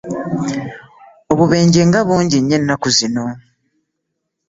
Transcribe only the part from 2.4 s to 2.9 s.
ennaku